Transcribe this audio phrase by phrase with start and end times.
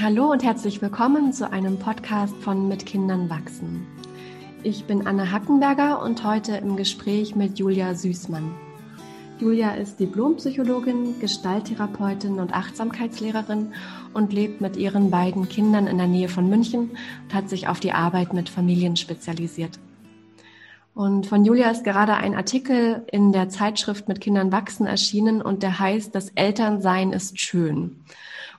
[0.00, 3.84] Hallo und herzlich willkommen zu einem Podcast von Mit Kindern wachsen.
[4.62, 8.54] Ich bin Anne Hackenberger und heute im Gespräch mit Julia Süßmann.
[9.40, 13.72] Julia ist Diplompsychologin, Gestalttherapeutin und Achtsamkeitslehrerin
[14.14, 16.90] und lebt mit ihren beiden Kindern in der Nähe von München
[17.24, 19.80] und hat sich auf die Arbeit mit Familien spezialisiert.
[20.94, 25.64] Und von Julia ist gerade ein Artikel in der Zeitschrift mit Kindern wachsen erschienen und
[25.64, 27.96] der heißt, das Elternsein ist schön.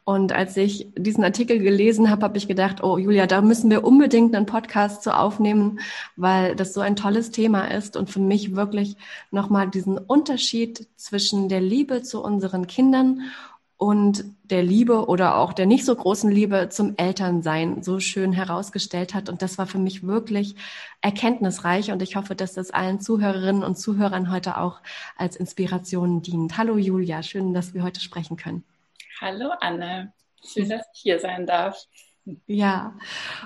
[0.09, 3.83] Und als ich diesen Artikel gelesen habe, habe ich gedacht, oh Julia, da müssen wir
[3.83, 5.81] unbedingt einen Podcast zu aufnehmen,
[6.15, 8.95] weil das so ein tolles Thema ist und für mich wirklich
[9.29, 13.21] nochmal diesen Unterschied zwischen der Liebe zu unseren Kindern
[13.77, 19.13] und der Liebe oder auch der nicht so großen Liebe zum Elternsein so schön herausgestellt
[19.13, 19.29] hat.
[19.29, 20.55] Und das war für mich wirklich
[21.01, 21.91] erkenntnisreich.
[21.91, 24.81] Und ich hoffe, dass das allen Zuhörerinnen und Zuhörern heute auch
[25.17, 26.57] als Inspiration dient.
[26.57, 28.63] Hallo Julia, schön, dass wir heute sprechen können.
[29.21, 30.13] Hallo Anne,
[30.45, 31.85] schön, dass ich hier sein darf.
[32.47, 32.95] Ja,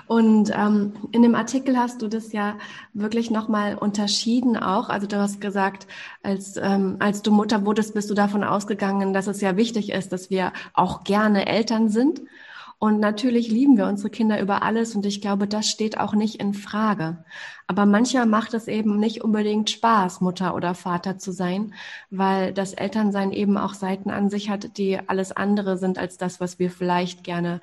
[0.06, 2.58] und ähm, in dem Artikel hast du das ja
[2.92, 4.88] wirklich nochmal unterschieden auch.
[4.88, 5.88] Also du hast gesagt,
[6.22, 10.12] als, ähm, als du Mutter wurdest, bist du davon ausgegangen, dass es ja wichtig ist,
[10.12, 12.20] dass wir auch gerne Eltern sind.
[12.84, 16.34] Und natürlich lieben wir unsere Kinder über alles und ich glaube, das steht auch nicht
[16.34, 17.24] in Frage.
[17.66, 21.72] Aber manchmal macht es eben nicht unbedingt Spaß, Mutter oder Vater zu sein,
[22.10, 26.40] weil das Elternsein eben auch Seiten an sich hat, die alles andere sind als das,
[26.40, 27.62] was wir vielleicht gerne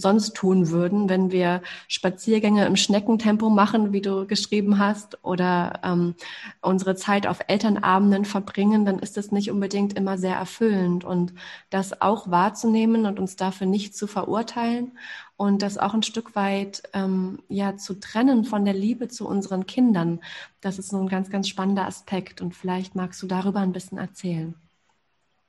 [0.00, 6.14] sonst tun würden, wenn wir Spaziergänge im Schneckentempo machen, wie du geschrieben hast, oder ähm,
[6.60, 11.04] unsere Zeit auf Elternabenden verbringen, dann ist das nicht unbedingt immer sehr erfüllend.
[11.04, 11.34] Und
[11.70, 14.92] das auch wahrzunehmen und uns dafür nicht zu verurteilen
[15.38, 19.66] und das auch ein Stück weit ähm, ja zu trennen von der Liebe zu unseren
[19.66, 20.20] Kindern,
[20.60, 22.40] das ist so ein ganz, ganz spannender Aspekt.
[22.40, 24.54] Und vielleicht magst du darüber ein bisschen erzählen.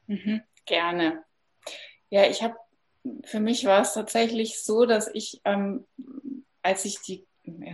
[0.05, 1.23] Mhm, gerne.
[2.11, 2.55] Ja, ich habe
[3.23, 5.85] für mich war es tatsächlich so, dass ich, ähm,
[6.61, 7.25] als ich die,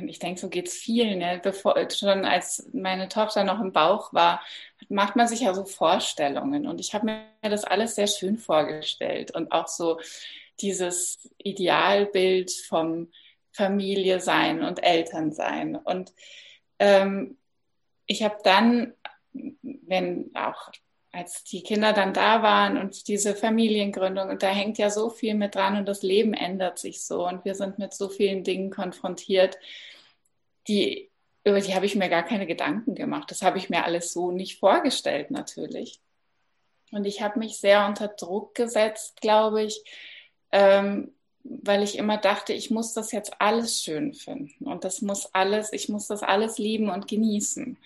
[0.07, 4.13] ich denke, so geht es vielen, ja, bevor, schon als meine Tochter noch im Bauch
[4.13, 4.41] war,
[4.89, 6.67] macht man sich ja so Vorstellungen.
[6.67, 9.99] Und ich habe mir das alles sehr schön vorgestellt und auch so
[10.61, 13.11] dieses Idealbild vom
[13.51, 15.75] Familie sein und Eltern sein.
[15.75, 16.13] Und
[16.79, 17.37] ähm,
[18.05, 18.93] ich habe dann,
[19.33, 20.71] wenn auch
[21.15, 25.33] als die Kinder dann da waren und diese Familiengründung, und da hängt ja so viel
[25.33, 28.69] mit dran und das Leben ändert sich so und wir sind mit so vielen Dingen
[28.69, 29.57] konfrontiert,
[30.67, 31.09] die,
[31.45, 33.31] über die habe ich mir gar keine Gedanken gemacht.
[33.31, 36.01] Das habe ich mir alles so nicht vorgestellt natürlich.
[36.91, 39.83] Und ich habe mich sehr unter Druck gesetzt, glaube ich,
[40.51, 45.33] ähm, weil ich immer dachte, ich muss das jetzt alles schön finden und das muss
[45.33, 47.77] alles, ich muss das alles lieben und genießen.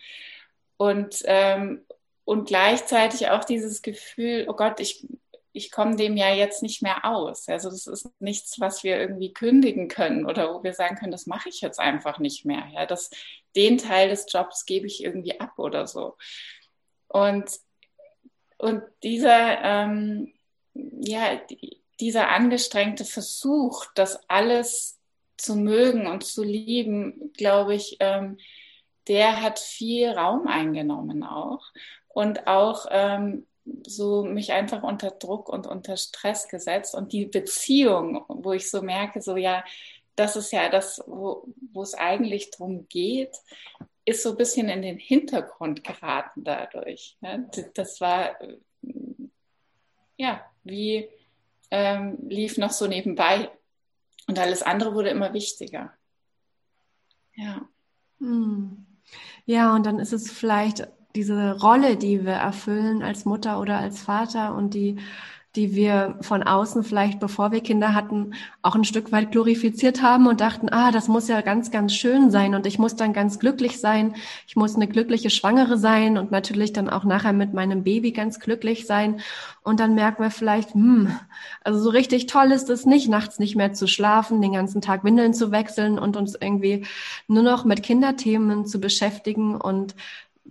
[0.78, 1.84] Und, ähm,
[2.30, 5.04] und gleichzeitig auch dieses Gefühl, oh Gott, ich,
[5.52, 7.50] ich komme dem ja jetzt nicht mehr aus.
[7.50, 11.26] Also das ist nichts, was wir irgendwie kündigen können oder wo wir sagen können, das
[11.26, 12.68] mache ich jetzt einfach nicht mehr.
[12.72, 13.10] Ja, das,
[13.56, 16.18] den Teil des Jobs gebe ich irgendwie ab oder so.
[17.08, 17.50] Und,
[18.60, 20.32] und dieser, ähm,
[20.76, 21.42] ja,
[22.00, 25.00] dieser angestrengte Versuch, das alles
[25.36, 28.38] zu mögen und zu lieben, glaube ich, ähm,
[29.08, 31.64] der hat viel Raum eingenommen auch
[32.10, 33.46] und auch ähm,
[33.86, 38.82] so mich einfach unter Druck und unter Stress gesetzt und die Beziehung, wo ich so
[38.82, 39.64] merke, so ja,
[40.16, 43.36] das ist ja das, wo, wo es eigentlich drum geht,
[44.06, 47.18] ist so ein bisschen in den Hintergrund geraten dadurch.
[47.22, 47.50] Ne?
[47.74, 48.38] Das war
[50.18, 51.10] ja wie
[51.72, 53.52] ähm, lief noch so nebenbei
[54.28, 55.94] und alles andere wurde immer wichtiger.
[57.36, 57.68] Ja.
[58.20, 58.86] Hm.
[59.46, 64.02] Ja, und dann ist es vielleicht diese Rolle, die wir erfüllen als Mutter oder als
[64.02, 64.98] Vater und die
[65.56, 70.28] die wir von außen vielleicht, bevor wir Kinder hatten, auch ein Stück weit glorifiziert haben
[70.28, 73.40] und dachten, ah, das muss ja ganz, ganz schön sein und ich muss dann ganz
[73.40, 74.16] glücklich sein.
[74.48, 78.40] Ich muss eine glückliche Schwangere sein und natürlich dann auch nachher mit meinem Baby ganz
[78.40, 79.22] glücklich sein.
[79.64, 81.18] Und dann merken wir vielleicht, hm,
[81.64, 85.04] also so richtig toll ist es nicht, nachts nicht mehr zu schlafen, den ganzen Tag
[85.04, 86.86] Windeln zu wechseln und uns irgendwie
[87.28, 89.96] nur noch mit Kinderthemen zu beschäftigen und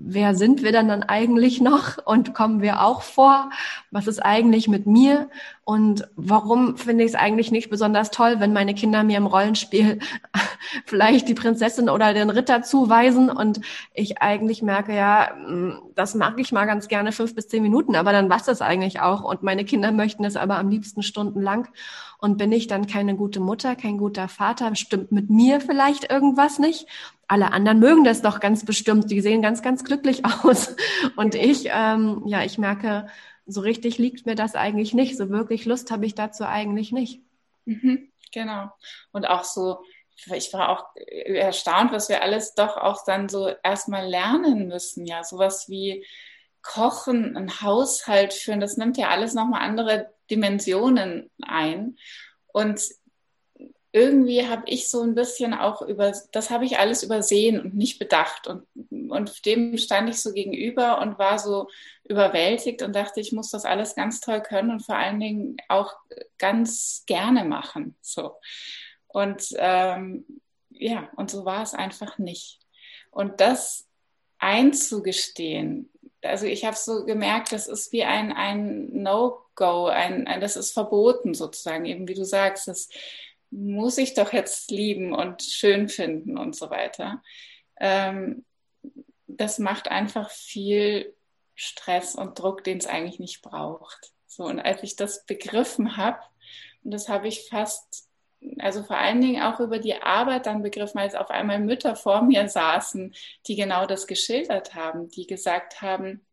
[0.01, 3.51] wer sind wir dann dann eigentlich noch und kommen wir auch vor?
[3.91, 5.29] Was ist eigentlich mit mir?
[5.65, 9.99] Und warum finde ich es eigentlich nicht besonders toll, wenn meine Kinder mir im Rollenspiel
[10.87, 13.61] vielleicht die Prinzessin oder den Ritter zuweisen und
[13.93, 17.97] ich eigentlich merke, ja, mm, das mag ich mal ganz gerne fünf bis zehn Minuten,
[17.97, 21.69] aber dann was das eigentlich auch und meine Kinder möchten es aber am liebsten stundenlang
[22.19, 24.75] und bin ich dann keine gute Mutter, kein guter Vater?
[24.75, 26.87] Stimmt mit mir vielleicht irgendwas nicht?
[27.29, 29.11] alle anderen mögen das doch ganz bestimmt.
[29.11, 30.75] Die sehen ganz, ganz glücklich aus.
[31.17, 33.07] Und ich, ähm, ja, ich merke,
[33.47, 35.17] so richtig liegt mir das eigentlich nicht.
[35.17, 37.23] So wirklich Lust habe ich dazu eigentlich nicht.
[37.67, 38.11] Mhm.
[38.33, 38.71] genau.
[39.13, 39.79] Und auch so,
[40.35, 45.05] ich war auch erstaunt, was wir alles doch auch dann so erstmal lernen müssen.
[45.05, 46.05] Ja, sowas wie
[46.63, 51.97] Kochen, ein Haushalt führen, das nimmt ja alles nochmal andere Dimensionen ein.
[52.49, 52.81] Und
[53.93, 57.99] irgendwie habe ich so ein bisschen auch über, das habe ich alles übersehen und nicht
[57.99, 58.47] bedacht.
[58.47, 58.67] Und,
[59.11, 61.69] und dem stand ich so gegenüber und war so
[62.05, 65.95] überwältigt und dachte, ich muss das alles ganz toll können und vor allen Dingen auch
[66.37, 67.97] ganz gerne machen.
[68.03, 68.37] So.
[69.07, 70.27] Und ähm,
[70.71, 72.61] ja, und so war es einfach nicht.
[73.11, 73.89] Und das
[74.39, 75.91] einzugestehen,
[76.23, 80.73] also ich habe so gemerkt, das ist wie ein, ein No-Go, ein, ein, das ist
[80.73, 82.89] verboten sozusagen, eben wie du sagst, das
[83.51, 87.23] muss ich doch jetzt lieben und schön finden und so weiter.
[87.81, 88.45] Ähm,
[89.27, 91.15] das macht einfach viel
[91.55, 94.13] Stress und Druck, den es eigentlich nicht braucht.
[94.27, 96.21] So, und als ich das begriffen habe,
[96.85, 98.08] und das habe ich fast,
[98.59, 102.23] also vor allen Dingen auch über die Arbeit dann begriffen, als auf einmal Mütter vor
[102.23, 103.15] mir saßen,
[103.47, 106.25] die genau das geschildert haben, die gesagt haben,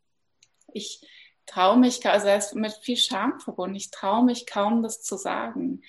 [0.72, 1.02] ich
[1.46, 5.18] traue mich, also er ist mit viel Scham verbunden, ich traue mich kaum, das zu
[5.18, 5.82] sagen.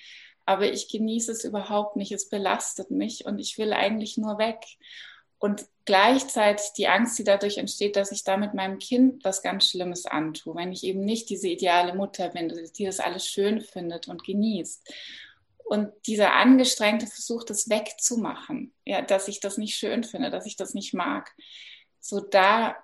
[0.45, 4.63] Aber ich genieße es überhaupt nicht, es belastet mich und ich will eigentlich nur weg.
[5.39, 10.05] Und gleichzeitig die Angst, die dadurch entsteht, dass ich damit meinem Kind was ganz Schlimmes
[10.05, 14.23] antue, wenn ich eben nicht diese ideale Mutter bin, die das alles schön findet und
[14.23, 14.91] genießt.
[15.67, 20.55] Und dieser angestrengte Versuch, das wegzumachen, ja, dass ich das nicht schön finde, dass ich
[20.55, 21.35] das nicht mag,
[21.99, 22.77] so da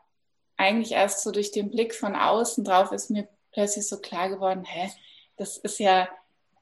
[0.58, 4.66] eigentlich erst so durch den Blick von außen drauf ist mir plötzlich so klar geworden,
[4.66, 4.92] hä,
[5.38, 6.10] das ist ja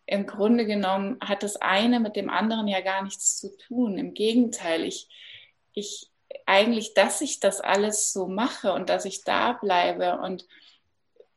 [0.05, 3.97] im Grunde genommen hat das eine mit dem anderen ja gar nichts zu tun.
[3.97, 5.07] Im Gegenteil, ich,
[5.73, 6.11] ich
[6.45, 10.45] eigentlich, dass ich das alles so mache und dass ich da bleibe und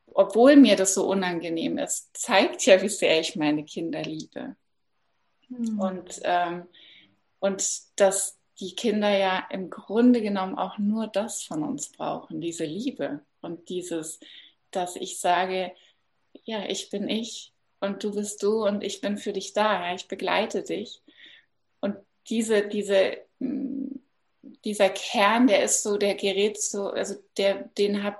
[0.07, 4.55] obwohl mir das so unangenehm ist, zeigt ja, wie sehr ich meine Kinder liebe.
[5.49, 5.79] Mhm.
[5.79, 6.63] Und, ähm,
[7.39, 12.65] und dass die Kinder ja im Grunde genommen auch nur das von uns brauchen, diese
[12.65, 14.19] Liebe und dieses,
[14.71, 15.73] dass ich sage,
[16.43, 19.95] ja, ich bin ich und du bist du und ich bin für dich da, ja,
[19.95, 21.01] ich begleite dich.
[21.81, 21.97] Und
[22.29, 23.99] diese, diese, mm,
[24.63, 28.17] dieser Kern, der ist so, der gerät so, also der, den habe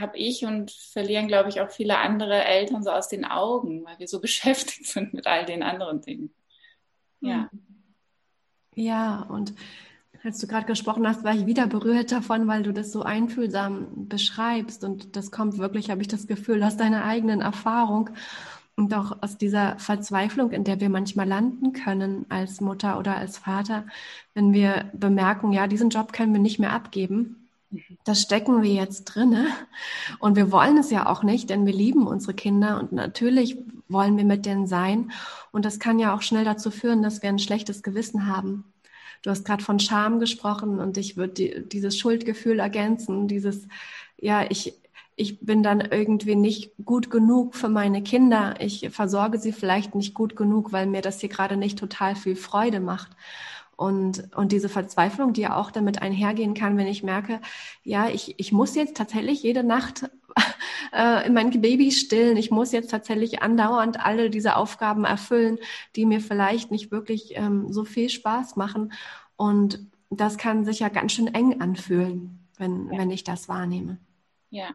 [0.00, 3.98] hab ich und verlieren, glaube ich, auch viele andere Eltern so aus den Augen, weil
[3.98, 6.34] wir so beschäftigt sind mit all den anderen Dingen.
[7.20, 7.50] Ja.
[8.74, 9.54] Ja, und
[10.22, 14.08] als du gerade gesprochen hast, war ich wieder berührt davon, weil du das so einfühlsam
[14.08, 14.84] beschreibst.
[14.84, 18.10] Und das kommt wirklich, habe ich das Gefühl, aus deiner eigenen Erfahrung
[18.76, 23.38] und auch aus dieser Verzweiflung, in der wir manchmal landen können als Mutter oder als
[23.38, 23.86] Vater,
[24.34, 27.45] wenn wir bemerken, ja, diesen Job können wir nicht mehr abgeben.
[28.04, 29.46] Das stecken wir jetzt drinne
[30.20, 33.58] und wir wollen es ja auch nicht, denn wir lieben unsere Kinder und natürlich
[33.88, 35.10] wollen wir mit denen sein
[35.50, 38.72] und das kann ja auch schnell dazu führen, dass wir ein schlechtes Gewissen haben.
[39.22, 43.66] Du hast gerade von Scham gesprochen und ich würde die, dieses Schuldgefühl ergänzen, dieses
[44.18, 44.74] ja, ich
[45.16, 48.60] ich bin dann irgendwie nicht gut genug für meine Kinder.
[48.60, 52.36] Ich versorge sie vielleicht nicht gut genug, weil mir das hier gerade nicht total viel
[52.36, 53.16] Freude macht.
[53.76, 57.40] Und, und diese Verzweiflung, die ja auch damit einhergehen kann, wenn ich merke,
[57.82, 60.10] ja, ich, ich muss jetzt tatsächlich jede Nacht
[60.92, 65.58] äh, mein Baby stillen, ich muss jetzt tatsächlich andauernd alle diese Aufgaben erfüllen,
[65.94, 68.92] die mir vielleicht nicht wirklich ähm, so viel Spaß machen.
[69.36, 72.98] Und das kann sich ja ganz schön eng anfühlen, wenn, ja.
[72.98, 73.98] wenn ich das wahrnehme.
[74.48, 74.74] Ja,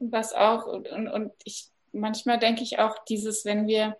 [0.00, 3.96] was auch, und, und ich manchmal denke ich auch, dieses, wenn wir,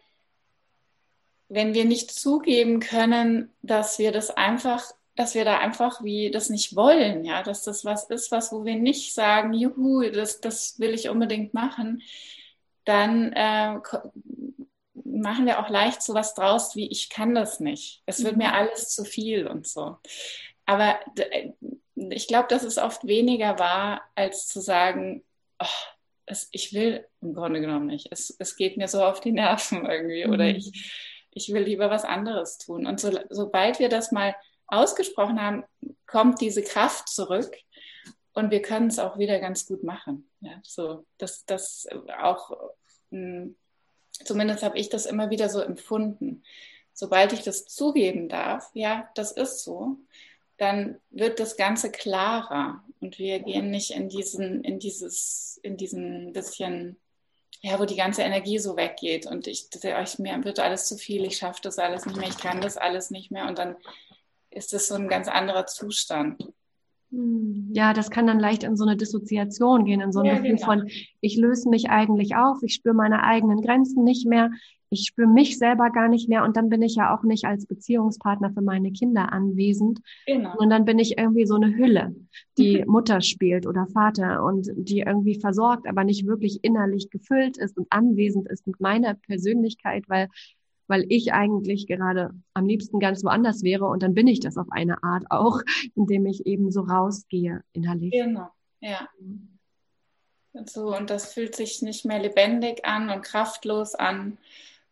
[1.50, 4.84] wenn wir nicht zugeben können, dass wir das einfach,
[5.16, 8.64] dass wir da einfach wie das nicht wollen, ja, dass das was ist, was, wo
[8.64, 12.02] wir nicht sagen, juhu, das, das will ich unbedingt machen,
[12.84, 13.78] dann äh,
[14.94, 18.02] machen wir auch leicht so was draus wie ich kann das nicht.
[18.06, 18.54] Es wird mir mhm.
[18.54, 19.98] alles zu viel und so.
[20.66, 21.00] Aber
[21.96, 25.24] ich glaube, dass es oft weniger war, als zu sagen,
[25.58, 25.66] oh,
[26.26, 28.06] es, ich will im Grunde genommen nicht.
[28.12, 30.32] Es, es geht mir so auf die Nerven irgendwie mhm.
[30.32, 32.86] oder ich, ich will lieber was anderes tun.
[32.86, 34.34] Und so, sobald wir das mal
[34.66, 35.64] ausgesprochen haben,
[36.06, 37.52] kommt diese Kraft zurück
[38.32, 40.30] und wir können es auch wieder ganz gut machen.
[40.40, 41.86] Ja, so, dass das
[42.18, 42.50] auch,
[43.10, 43.56] mh, hm,
[44.24, 46.42] zumindest habe ich das immer wieder so empfunden.
[46.92, 49.96] Sobald ich das zugeben darf, ja, das ist so,
[50.58, 56.32] dann wird das Ganze klarer und wir gehen nicht in diesen, in dieses, in diesen
[56.32, 57.00] bisschen,
[57.60, 61.24] ja, wo die ganze Energie so weggeht und ich, ich mir wird alles zu viel,
[61.24, 63.76] ich schaffe das alles nicht mehr, ich kann das alles nicht mehr und dann
[64.50, 66.42] ist das so ein ganz anderer Zustand.
[67.10, 67.70] Hm.
[67.74, 70.56] Ja, das kann dann leicht in so eine Dissoziation gehen, in so ein ja, Gefühl
[70.56, 70.66] genau.
[70.66, 70.88] von,
[71.20, 74.50] ich löse mich eigentlich auf, ich spüre meine eigenen Grenzen nicht mehr,
[74.90, 77.66] ich spüre mich selber gar nicht mehr und dann bin ich ja auch nicht als
[77.66, 80.00] Beziehungspartner für meine Kinder anwesend.
[80.26, 80.56] Genau.
[80.58, 82.14] Und dann bin ich irgendwie so eine Hülle,
[82.58, 87.78] die Mutter spielt oder Vater und die irgendwie versorgt, aber nicht wirklich innerlich gefüllt ist
[87.78, 90.28] und anwesend ist mit meiner Persönlichkeit, weil
[90.90, 94.66] weil ich eigentlich gerade am liebsten ganz woanders wäre und dann bin ich das auf
[94.70, 95.62] eine Art auch,
[95.94, 98.10] indem ich eben so rausgehe innerlich.
[98.10, 98.48] Genau,
[98.80, 99.08] ja.
[100.52, 104.36] Und so, und das fühlt sich nicht mehr lebendig an und kraftlos an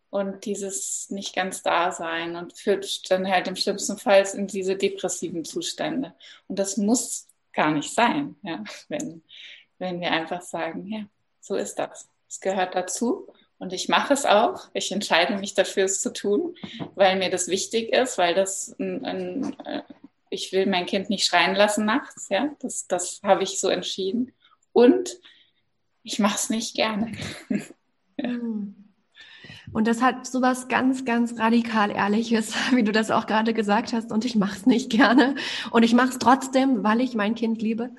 [0.09, 4.77] und dieses nicht ganz da sein und führt dann halt im schlimmsten Fall in diese
[4.77, 6.15] depressiven Zustände.
[6.47, 9.23] Und das muss gar nicht sein, ja, wenn,
[9.79, 11.07] wenn wir einfach sagen, ja,
[11.41, 12.09] so ist das.
[12.29, 13.27] Es gehört dazu
[13.59, 14.69] und ich mache es auch.
[14.73, 16.57] Ich entscheide mich dafür, es zu tun,
[16.95, 19.83] weil mir das wichtig ist, weil das ein, ein, äh,
[20.31, 22.29] ich will mein Kind nicht schreien lassen nachts.
[22.29, 24.33] Ja, das, das habe ich so entschieden.
[24.73, 25.19] Und
[26.03, 27.13] ich mache es nicht gerne.
[28.17, 28.39] ja.
[29.73, 34.13] Und das hat sowas ganz, ganz radikal Ehrliches, wie du das auch gerade gesagt hast.
[34.13, 35.35] Und ich mache es nicht gerne.
[35.71, 37.91] Und ich mache es trotzdem, weil ich mein Kind liebe.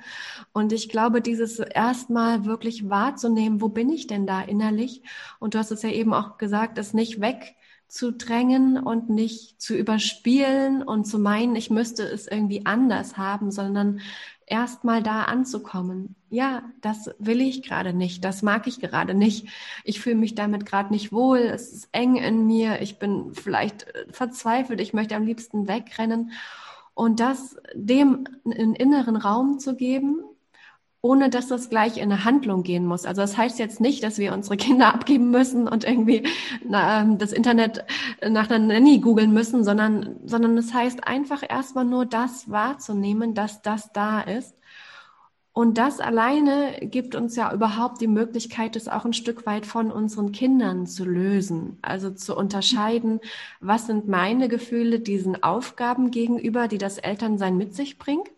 [0.52, 5.04] Und ich glaube, dieses erstmal wirklich wahrzunehmen, wo bin ich denn da innerlich?
[5.40, 10.82] Und du hast es ja eben auch gesagt, es nicht wegzudrängen und nicht zu überspielen
[10.82, 14.02] und zu meinen, ich müsste es irgendwie anders haben, sondern
[14.48, 16.16] erstmal da anzukommen.
[16.32, 19.48] Ja, das will ich gerade nicht, das mag ich gerade nicht.
[19.84, 23.88] Ich fühle mich damit gerade nicht wohl, es ist eng in mir, ich bin vielleicht
[23.88, 26.32] äh, verzweifelt, ich möchte am liebsten wegrennen.
[26.94, 30.22] Und das dem einen inneren Raum zu geben,
[31.02, 33.06] ohne dass das gleich in eine Handlung gehen muss.
[33.06, 36.28] Also das heißt jetzt nicht, dass wir unsere Kinder abgeben müssen und irgendwie
[36.64, 37.86] na, ähm, das Internet
[38.28, 43.62] nach einer Nanny googeln müssen, sondern, sondern es heißt einfach erstmal nur das wahrzunehmen, dass
[43.62, 44.56] das da ist.
[45.60, 49.92] Und das alleine gibt uns ja überhaupt die Möglichkeit, es auch ein Stück weit von
[49.92, 51.78] unseren Kindern zu lösen.
[51.82, 53.20] Also zu unterscheiden,
[53.60, 58.32] was sind meine Gefühle diesen Aufgaben gegenüber, die das Elternsein mit sich bringt.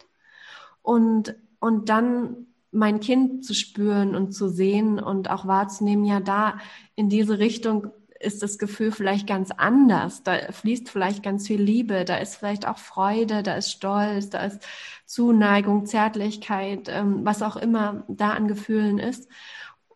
[0.82, 6.58] Und, und dann mein Kind zu spüren und zu sehen und auch wahrzunehmen, ja, da
[6.96, 10.24] in diese Richtung ist das Gefühl vielleicht ganz anders.
[10.24, 14.44] Da fließt vielleicht ganz viel Liebe, da ist vielleicht auch Freude, da ist Stolz, da
[14.46, 14.66] ist
[15.06, 19.28] Zuneigung, Zärtlichkeit, ähm, was auch immer da an Gefühlen ist.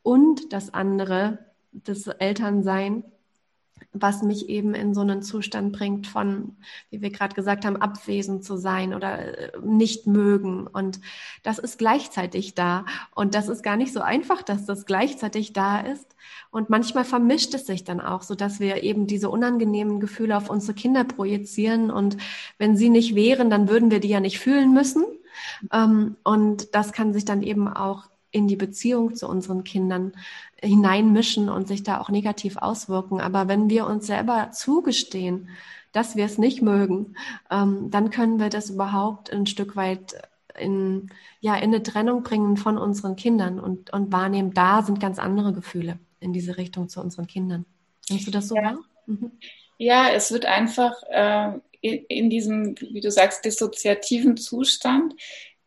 [0.04, 1.40] Und das andere,
[1.72, 3.04] das Elternsein,
[3.98, 6.58] was mich eben in so einen Zustand bringt von,
[6.90, 10.68] wie wir gerade gesagt haben, abwesend zu sein oder äh, nicht mögen.
[10.68, 11.00] Und
[11.44, 12.86] das ist gleichzeitig da.
[13.16, 16.16] Und das ist gar nicht so einfach, dass das gleichzeitig da ist.
[16.52, 20.50] Und manchmal vermischt es sich dann auch, so dass wir eben diese unangenehmen Gefühle auf
[20.50, 21.90] unsere Kinder projizieren.
[21.90, 22.18] Und
[22.58, 25.06] wenn sie nicht wären, dann würden wir die ja nicht fühlen müssen.
[25.72, 30.12] Ähm, und das kann sich dann eben auch in die Beziehung zu unseren Kindern
[30.62, 33.22] hineinmischen und sich da auch negativ auswirken.
[33.22, 35.48] Aber wenn wir uns selber zugestehen,
[35.94, 37.16] dass wir es nicht mögen,
[37.50, 40.16] ähm, dann können wir das überhaupt ein Stück weit
[40.60, 45.18] in, ja, in eine Trennung bringen von unseren Kindern und, und wahrnehmen, da sind ganz
[45.18, 47.66] andere Gefühle in diese Richtung zu unseren Kindern.
[48.10, 48.64] Nimmst du das so ja.
[48.64, 48.78] wahr?
[49.06, 49.32] Mhm.
[49.78, 55.14] Ja, es wird einfach äh, in, in, diesem, wie du sagst, dissoziativen Zustand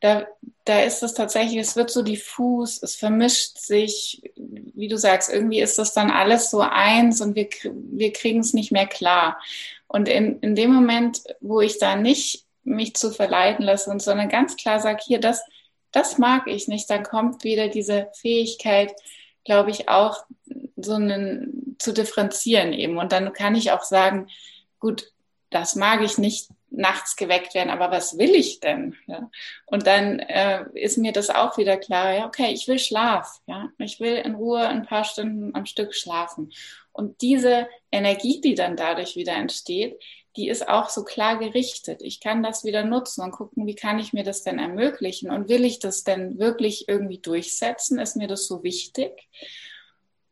[0.00, 0.26] da,
[0.64, 5.61] da ist es tatsächlich, es wird so diffus, es vermischt sich, wie du sagst, irgendwie
[5.61, 9.40] ist das dann alles so eins und wir, wir kriegen es nicht mehr klar.
[9.88, 14.28] Und in, in dem Moment, wo ich da nicht mich zu verleiten lasse und sondern
[14.28, 15.43] ganz klar sage, hier, das,
[15.90, 18.93] das mag ich nicht, dann kommt wieder diese Fähigkeit,
[19.45, 20.25] glaube ich, auch
[20.76, 22.99] so einen zu differenzieren eben.
[22.99, 24.28] Und dann kann ich auch sagen,
[24.78, 25.11] gut,
[25.50, 28.96] das mag ich nicht, nachts geweckt werden, aber was will ich denn?
[29.06, 29.30] Ja?
[29.66, 33.70] Und dann äh, ist mir das auch wieder klar, ja, okay, ich will Schlaf, ja,
[33.78, 36.52] ich will in Ruhe ein paar Stunden am Stück schlafen.
[36.92, 39.98] Und diese Energie, die dann dadurch wieder entsteht,
[40.37, 42.00] die ist auch so klar gerichtet.
[42.02, 45.48] Ich kann das wieder nutzen und gucken, wie kann ich mir das denn ermöglichen und
[45.48, 47.98] will ich das denn wirklich irgendwie durchsetzen?
[47.98, 49.28] Ist mir das so wichtig?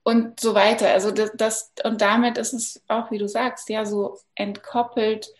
[0.04, 0.90] Und so weiter.
[0.90, 5.34] Also das, das und damit ist es auch, wie du sagst, ja, so entkoppelt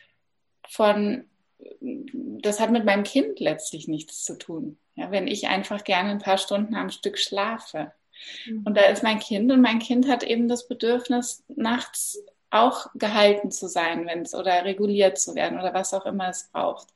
[0.68, 1.24] von,
[1.80, 4.78] das hat mit meinem Kind letztlich nichts zu tun.
[4.94, 7.92] Ja, wenn ich einfach gerne ein paar Stunden am Stück schlafe.
[8.46, 8.62] Mhm.
[8.64, 13.50] Und da ist mein Kind und mein Kind hat eben das Bedürfnis, nachts auch gehalten
[13.50, 16.88] zu sein, wenn es oder reguliert zu werden oder was auch immer es braucht.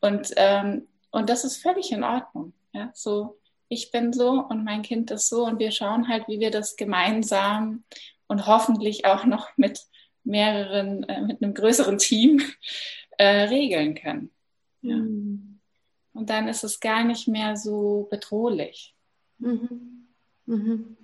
[0.00, 2.52] Und, ähm, und das ist völlig in Ordnung.
[2.72, 3.38] Ja, so,
[3.68, 6.76] ich bin so und mein Kind ist so und wir schauen halt, wie wir das
[6.76, 7.84] gemeinsam
[8.26, 9.86] und hoffentlich auch noch mit
[10.24, 12.42] mehreren, äh, mit einem größeren Team
[13.20, 14.30] äh, regeln können.
[14.82, 14.94] Ja.
[14.94, 15.60] Hm.
[16.14, 18.94] und dann ist es gar nicht mehr so bedrohlich.
[19.36, 20.08] Mhm.
[20.46, 20.96] Mhm.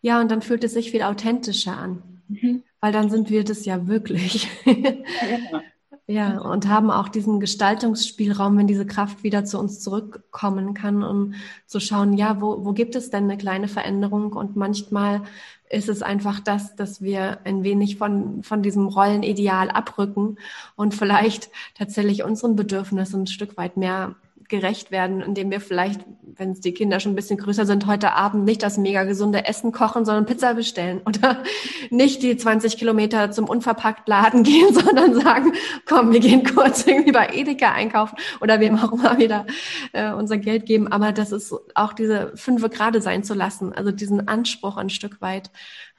[0.00, 2.64] Ja, und dann fühlt es sich viel authentischer an, mhm.
[2.80, 4.48] weil dann sind wir das ja wirklich.
[4.64, 5.60] ja, genau.
[6.08, 11.34] Ja, und haben auch diesen Gestaltungsspielraum, wenn diese Kraft wieder zu uns zurückkommen kann, um
[11.66, 14.32] zu schauen, ja, wo, wo gibt es denn eine kleine Veränderung?
[14.32, 15.22] Und manchmal
[15.70, 20.38] ist es einfach das, dass wir ein wenig von, von diesem Rollenideal abrücken
[20.74, 24.16] und vielleicht tatsächlich unseren Bedürfnissen ein Stück weit mehr
[24.52, 28.12] gerecht werden, indem wir vielleicht, wenn es die Kinder schon ein bisschen größer sind, heute
[28.12, 31.42] Abend nicht das mega gesunde Essen kochen, sondern Pizza bestellen oder
[31.90, 35.54] nicht die 20 Kilometer zum unverpackt Laden gehen, sondern sagen,
[35.86, 39.46] komm, wir gehen kurz irgendwie bei Edeka einkaufen oder wem auch immer wieder
[39.92, 40.86] äh, unser Geld geben.
[40.86, 45.22] Aber das ist auch diese fünfe Grade sein zu lassen, also diesen Anspruch ein Stück
[45.22, 45.50] weit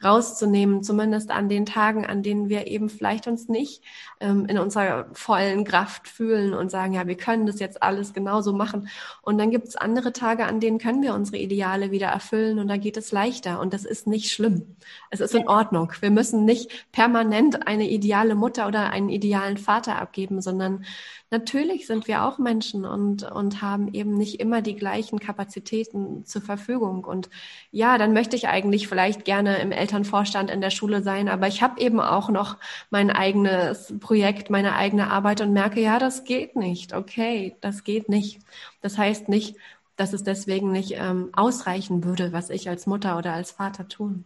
[0.03, 3.83] rauszunehmen, zumindest an den Tagen, an denen wir eben vielleicht uns nicht
[4.19, 8.53] ähm, in unserer vollen Kraft fühlen und sagen, ja, wir können das jetzt alles genauso
[8.53, 8.89] machen.
[9.21, 12.67] Und dann gibt es andere Tage, an denen können wir unsere Ideale wieder erfüllen und
[12.67, 14.75] da geht es leichter und das ist nicht schlimm.
[15.09, 15.91] Es ist in Ordnung.
[16.01, 20.85] Wir müssen nicht permanent eine ideale Mutter oder einen idealen Vater abgeben, sondern
[21.33, 26.43] natürlich sind wir auch Menschen und, und haben eben nicht immer die gleichen Kapazitäten zur
[26.43, 27.03] Verfügung.
[27.03, 27.29] Und
[27.71, 31.63] ja, dann möchte ich eigentlich vielleicht gerne im Elternvorstand in der Schule sein, aber ich
[31.63, 32.57] habe eben auch noch
[32.91, 36.93] mein eigenes Projekt, meine eigene Arbeit und merke, ja, das geht nicht.
[36.93, 38.39] Okay, das geht nicht.
[38.81, 39.55] Das heißt nicht,
[39.95, 44.23] dass es deswegen nicht ähm, ausreichen würde, was ich als Mutter oder als Vater tun.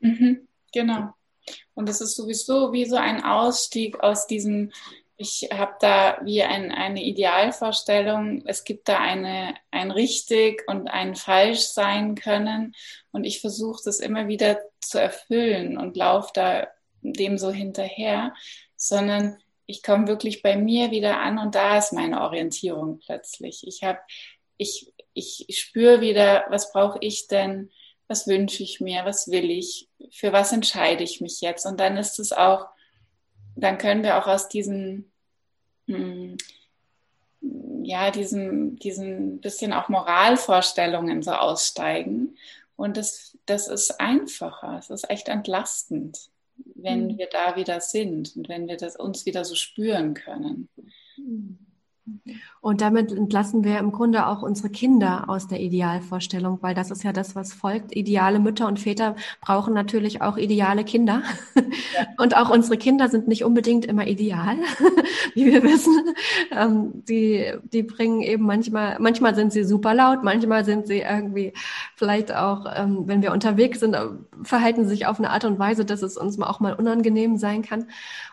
[0.00, 1.14] Mhm, genau.
[1.74, 4.72] Und es ist sowieso wie so ein Ausstieg aus diesem
[5.20, 11.14] ich habe da wie ein, eine Idealvorstellung, es gibt da eine, ein richtig und ein
[11.14, 12.74] falsch sein können.
[13.12, 16.68] Und ich versuche das immer wieder zu erfüllen und laufe da
[17.02, 18.32] dem so hinterher,
[18.76, 19.36] sondern
[19.66, 23.66] ich komme wirklich bei mir wieder an und da ist meine Orientierung plötzlich.
[23.66, 23.98] Ich habe,
[24.56, 27.70] ich, ich spüre wieder, was brauche ich denn,
[28.08, 31.66] was wünsche ich mir, was will ich, für was entscheide ich mich jetzt?
[31.66, 32.68] Und dann ist es auch
[33.60, 35.09] dann können wir auch aus diesen,
[35.96, 36.36] hm,
[37.84, 42.36] ja, diesen, diesen bisschen auch Moralvorstellungen so aussteigen.
[42.76, 46.18] Und das, das ist einfacher, es ist echt entlastend,
[46.56, 47.18] wenn mhm.
[47.18, 50.68] wir da wieder sind und wenn wir das uns wieder so spüren können.
[51.16, 51.69] Mhm.
[52.60, 57.02] Und damit entlassen wir im Grunde auch unsere Kinder aus der Idealvorstellung, weil das ist
[57.02, 57.96] ja das, was folgt.
[57.96, 61.22] Ideale Mütter und Väter brauchen natürlich auch ideale Kinder.
[61.54, 61.62] Ja.
[62.18, 64.56] Und auch unsere Kinder sind nicht unbedingt immer ideal,
[65.34, 66.14] wie wir wissen.
[66.50, 71.54] Ähm, die, die bringen eben manchmal, manchmal sind sie super laut, manchmal sind sie irgendwie
[71.96, 73.96] vielleicht auch, ähm, wenn wir unterwegs sind,
[74.42, 77.62] verhalten sie sich auf eine Art und Weise, dass es uns auch mal unangenehm sein
[77.62, 77.86] kann.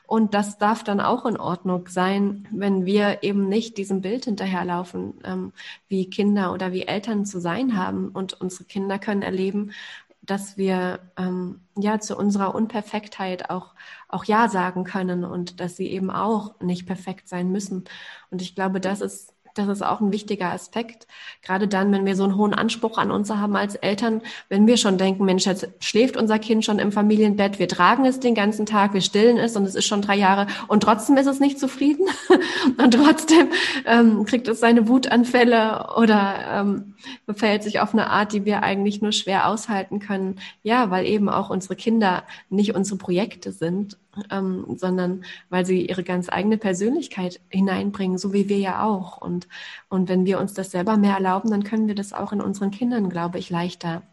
[0.08, 5.16] Und das darf dann auch in Ordnung sein, wenn wir eben nicht diesem Bild hinterherlaufen,
[5.26, 5.52] ähm,
[5.90, 8.10] wie Kinder oder wie Eltern zu sein haben.
[8.10, 9.74] Und unsere Kinder können erleben,
[10.22, 13.76] dass wir ähm, ja zu unserer Unperfektheit auch,
[14.08, 17.84] auch Ja sagen können und dass sie eben auch nicht perfekt sein müssen.
[18.30, 21.08] Und ich glaube, das ist das ist auch ein wichtiger Aspekt.
[21.42, 24.78] Gerade dann, wenn wir so einen hohen Anspruch an uns haben als Eltern, wenn wir
[24.78, 28.66] schon denken, Mensch, jetzt schläft unser Kind schon im Familienbett, wir tragen es den ganzen
[28.66, 31.60] Tag, wir stillen es und es ist schon drei Jahre und trotzdem ist es nicht
[31.60, 32.08] zufrieden
[32.78, 33.50] und trotzdem
[33.86, 39.02] ähm, kriegt es seine Wutanfälle oder ähm, befällt sich auf eine Art, die wir eigentlich
[39.02, 40.40] nur schwer aushalten können.
[40.64, 43.98] Ja, weil eben auch unsere Kinder nicht unsere Projekte sind
[44.32, 49.22] ähm, sondern weil sie ihre ganz eigene Persönlichkeit hineinbringen, so wie wir ja auch.
[49.22, 49.48] Und,
[49.90, 52.72] und wenn wir uns das selber mehr erlauben, dann können wir das auch in unseren
[52.72, 54.04] Kindern, glaube ich, leichter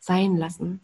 [0.00, 0.80] sein lassen.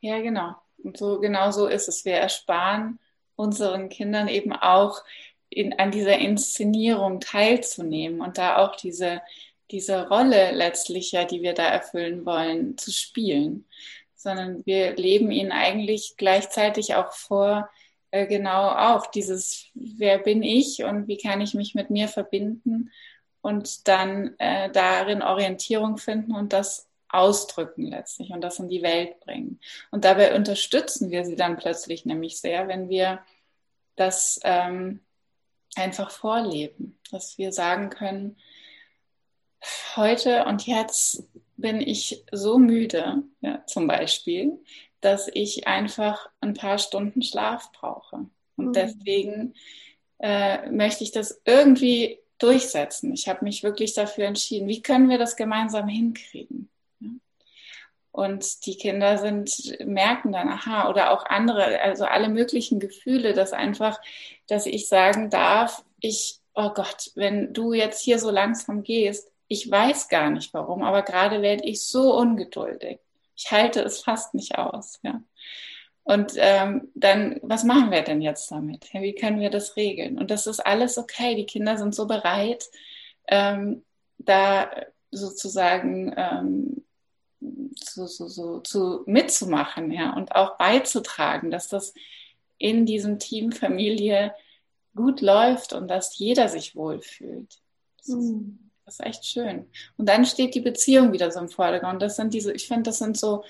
[0.00, 0.54] Ja, genau.
[0.82, 2.04] Und so genau so ist es.
[2.04, 2.98] Wir ersparen
[3.36, 5.02] unseren Kindern eben auch
[5.48, 9.22] in, an dieser Inszenierung teilzunehmen und da auch diese,
[9.70, 13.64] diese Rolle letztlich ja, die wir da erfüllen wollen, zu spielen
[14.20, 17.70] sondern wir leben ihnen eigentlich gleichzeitig auch vor,
[18.10, 22.90] äh, genau auch dieses, wer bin ich und wie kann ich mich mit mir verbinden
[23.40, 29.20] und dann äh, darin Orientierung finden und das ausdrücken letztlich und das in die Welt
[29.20, 29.60] bringen.
[29.90, 33.20] Und dabei unterstützen wir sie dann plötzlich nämlich sehr, wenn wir
[33.96, 35.00] das ähm,
[35.74, 38.36] einfach vorleben, dass wir sagen können,
[39.96, 41.24] heute und jetzt
[41.56, 44.58] bin ich so müde, ja, zum Beispiel,
[45.00, 48.26] dass ich einfach ein paar Stunden Schlaf brauche.
[48.56, 48.72] Und mhm.
[48.72, 49.54] deswegen
[50.18, 53.12] äh, möchte ich das irgendwie durchsetzen.
[53.12, 56.68] Ich habe mich wirklich dafür entschieden, wie können wir das gemeinsam hinkriegen?
[58.12, 63.52] Und die Kinder sind, merken dann, aha, oder auch andere, also alle möglichen Gefühle, dass
[63.52, 64.00] einfach,
[64.48, 69.70] dass ich sagen darf, ich oh Gott, wenn du jetzt hier so langsam gehst, ich
[69.70, 73.00] weiß gar nicht warum, aber gerade werde ich so ungeduldig.
[73.40, 75.00] Ich halte es fast nicht aus.
[75.02, 75.22] Ja.
[76.02, 78.92] Und ähm, dann, was machen wir denn jetzt damit?
[78.92, 80.18] Wie können wir das regeln?
[80.18, 81.34] Und das ist alles okay.
[81.34, 82.66] Die Kinder sind so bereit,
[83.28, 83.82] ähm,
[84.18, 84.70] da
[85.10, 86.84] sozusagen ähm,
[87.78, 91.94] so, so, so, zu, mitzumachen ja, und auch beizutragen, dass das
[92.58, 94.34] in diesem Team Familie
[94.94, 97.58] gut läuft und dass jeder sich wohlfühlt.
[98.06, 98.69] Mhm.
[98.90, 99.66] Das ist echt schön.
[99.96, 102.02] Und dann steht die Beziehung wieder so im Vordergrund.
[102.02, 103.44] Das sind diese, ich finde, das sind so,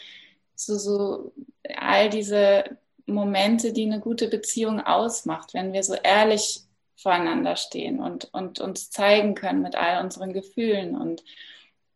[0.55, 1.33] so, so
[1.76, 2.64] all diese
[3.07, 6.61] Momente, die eine gute Beziehung ausmacht, wenn wir so ehrlich
[6.96, 11.24] voreinander stehen und, und uns zeigen können mit all unseren Gefühlen und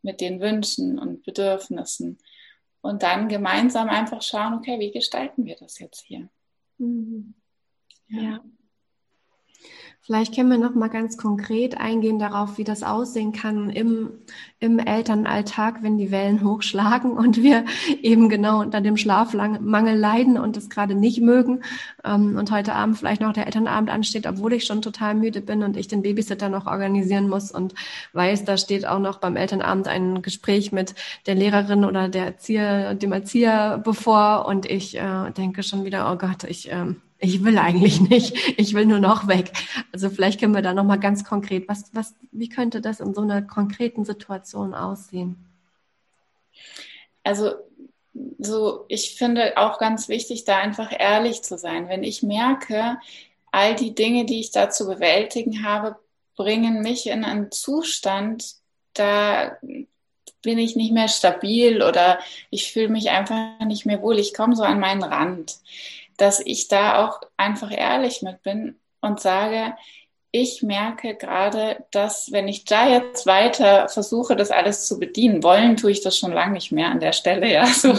[0.01, 2.19] mit den Wünschen und Bedürfnissen.
[2.81, 6.29] Und dann gemeinsam einfach schauen, okay, wie gestalten wir das jetzt hier?
[6.79, 7.35] Mhm.
[8.09, 8.23] Ja.
[8.23, 8.45] ja.
[10.07, 14.11] Vielleicht können wir noch mal ganz konkret eingehen darauf, wie das aussehen kann im,
[14.61, 17.65] im Elternalltag, wenn die Wellen hochschlagen und wir
[18.03, 21.63] eben genau unter dem Schlafmangel leiden und das gerade nicht mögen
[22.05, 25.63] ähm, und heute Abend vielleicht noch der Elternabend ansteht, obwohl ich schon total müde bin
[25.63, 27.75] und ich den Babysitter noch organisieren muss und
[28.13, 32.95] weiß, da steht auch noch beim Elternabend ein Gespräch mit der Lehrerin oder der Erzieher,
[32.95, 37.59] dem Erzieher bevor und ich äh, denke schon wieder, oh Gott, ich äh, ich will
[37.59, 39.53] eigentlich nicht, ich will nur noch weg.
[39.93, 43.23] Also vielleicht können wir da nochmal ganz konkret, was, was, wie könnte das in so
[43.23, 45.37] einer konkreten Situation aussehen?
[47.23, 47.53] Also
[48.39, 51.89] so, ich finde auch ganz wichtig, da einfach ehrlich zu sein.
[51.89, 52.99] Wenn ich merke,
[53.51, 55.97] all die Dinge, die ich da zu bewältigen habe,
[56.37, 58.57] bringen mich in einen Zustand,
[58.93, 59.57] da
[60.43, 62.19] bin ich nicht mehr stabil oder
[62.51, 64.19] ich fühle mich einfach nicht mehr wohl.
[64.19, 65.57] Ich komme so an meinen Rand
[66.17, 69.75] dass ich da auch einfach ehrlich mit bin und sage,
[70.37, 75.77] ich merke gerade, dass wenn ich da jetzt weiter versuche, das alles zu bedienen, wollen
[75.77, 77.95] tue ich das schon lange nicht mehr an der Stelle, ja, so,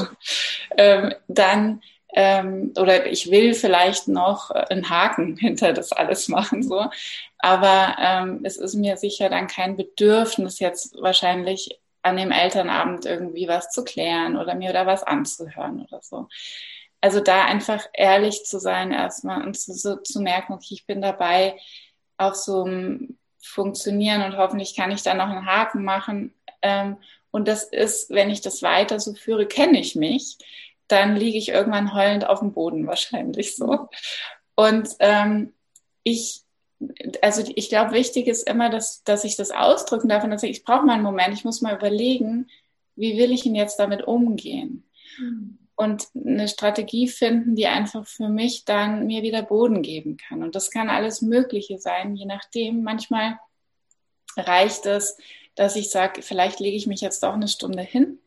[0.78, 1.82] ähm, dann
[2.14, 6.86] ähm, oder ich will vielleicht noch einen Haken hinter das alles machen, so,
[7.38, 13.48] aber ähm, es ist mir sicher dann kein Bedürfnis jetzt wahrscheinlich an dem Elternabend irgendwie
[13.48, 16.28] was zu klären oder mir da was anzuhören oder so
[17.06, 21.04] also da einfach ehrlich zu sein erstmal und zu, so, zu merken, okay, ich bin
[21.04, 21.56] dabei
[22.18, 22.68] auf so
[23.44, 26.34] Funktionieren und hoffentlich kann ich da noch einen Haken machen.
[26.64, 26.98] Ähm,
[27.30, 30.40] und das ist, wenn ich das weiter so führe, kenne ich mich,
[30.88, 33.88] dann liege ich irgendwann heulend auf dem Boden wahrscheinlich so.
[34.56, 35.54] Und ähm,
[36.02, 36.42] ich,
[37.22, 40.50] also ich glaube, wichtig ist immer, dass, dass ich das ausdrücken darf und dass ich,
[40.50, 42.48] ich brauche mal einen Moment, ich muss mal überlegen,
[42.96, 44.90] wie will ich denn jetzt damit umgehen?
[45.20, 50.42] Mhm und eine Strategie finden, die einfach für mich dann mir wieder Boden geben kann.
[50.42, 52.84] Und das kann alles Mögliche sein, je nachdem.
[52.84, 53.40] Manchmal
[54.38, 55.18] reicht es,
[55.56, 58.20] dass ich sage, vielleicht lege ich mich jetzt doch eine Stunde hin.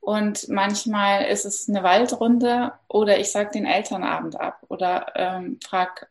[0.00, 6.08] Und manchmal ist es eine Waldrunde oder ich sage den Elternabend ab oder ähm, frage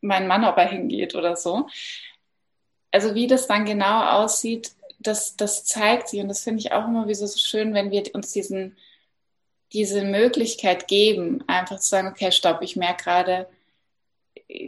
[0.00, 1.68] meinen Mann, ob er hingeht oder so.
[2.90, 6.20] Also wie das dann genau aussieht, das, das zeigt sich.
[6.20, 8.76] Und das finde ich auch immer wie so schön, wenn wir uns diesen
[9.72, 13.48] diese Möglichkeit geben, einfach zu sagen, okay, stopp, ich merke gerade,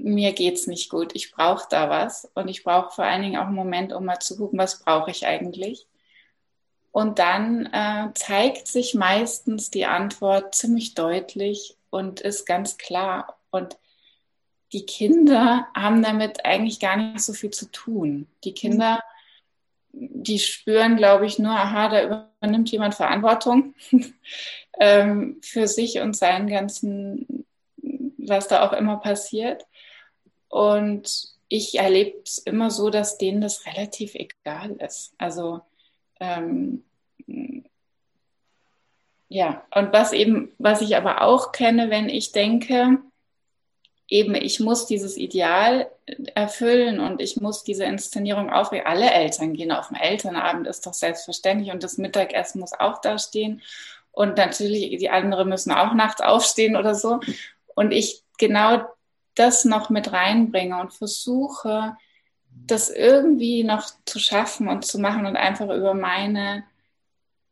[0.03, 3.47] mir geht's nicht gut, ich brauche da was und ich brauche vor allen Dingen auch
[3.47, 5.87] einen Moment, um mal zu gucken, was brauche ich eigentlich.
[6.93, 13.39] Und dann äh, zeigt sich meistens die Antwort ziemlich deutlich und ist ganz klar.
[13.51, 13.79] Und
[14.73, 18.27] die Kinder haben damit eigentlich gar nicht so viel zu tun.
[18.45, 19.03] Die Kinder,
[19.93, 23.75] die spüren, glaube ich, nur, aha, da übernimmt jemand Verantwortung.
[24.81, 27.47] ähm, für sich und seinen ganzen,
[28.19, 29.67] was da auch immer passiert.
[30.49, 35.13] Und ich erlebe es immer so, dass denen das relativ egal ist.
[35.19, 35.61] Also
[36.21, 36.85] ähm,
[39.29, 42.99] ja, und was eben, was ich aber auch kenne, wenn ich denke,
[44.11, 45.89] eben, ich muss dieses Ideal
[46.35, 48.87] erfüllen und ich muss diese Inszenierung aufregen.
[48.87, 53.19] Alle Eltern gehen auf den Elternabend, ist doch selbstverständlich und das Mittagessen muss auch da
[53.19, 53.63] stehen.
[54.11, 57.21] Und natürlich, die anderen müssen auch nachts aufstehen oder so.
[57.77, 58.83] Und ich genau
[59.37, 61.97] das noch mit reinbringe und versuche,
[62.67, 66.65] das irgendwie noch zu schaffen und zu machen und einfach über meine,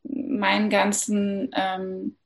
[0.02, 2.16] meinen ganzen, ähm,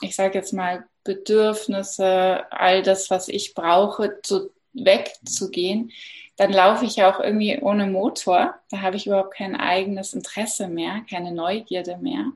[0.00, 5.92] ich sage jetzt mal, Bedürfnisse, all das, was ich brauche, zu, wegzugehen,
[6.36, 8.54] dann laufe ich ja auch irgendwie ohne Motor.
[8.70, 12.32] Da habe ich überhaupt kein eigenes Interesse mehr, keine Neugierde mehr